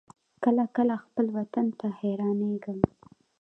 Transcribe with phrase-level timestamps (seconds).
[0.43, 2.79] کله کله خپل وطن ته حيرانېږم.